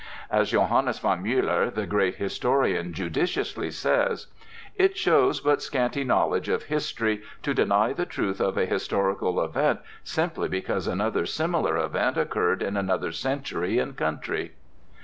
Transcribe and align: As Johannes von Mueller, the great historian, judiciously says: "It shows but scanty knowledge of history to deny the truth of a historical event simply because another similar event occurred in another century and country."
As 0.31 0.49
Johannes 0.49 0.97
von 0.97 1.21
Mueller, 1.21 1.69
the 1.69 1.85
great 1.85 2.15
historian, 2.15 2.91
judiciously 2.91 3.69
says: 3.69 4.25
"It 4.75 4.97
shows 4.97 5.41
but 5.41 5.61
scanty 5.61 6.03
knowledge 6.03 6.49
of 6.49 6.63
history 6.63 7.21
to 7.43 7.53
deny 7.53 7.93
the 7.93 8.07
truth 8.07 8.41
of 8.41 8.57
a 8.57 8.65
historical 8.65 9.39
event 9.45 9.79
simply 10.03 10.47
because 10.49 10.87
another 10.87 11.27
similar 11.27 11.77
event 11.77 12.17
occurred 12.17 12.63
in 12.63 12.77
another 12.77 13.11
century 13.11 13.77
and 13.77 13.95
country." 13.95 14.53